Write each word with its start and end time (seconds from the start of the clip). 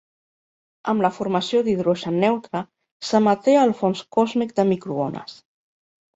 Amb 0.93 1.03
la 1.05 1.11
formació 1.17 1.61
d'hidrogen 1.67 2.17
neutre, 2.23 2.63
s'emeté 3.11 3.55
el 3.67 3.75
fons 3.83 4.03
còsmic 4.19 4.57
de 4.63 4.69
microones. 4.73 5.39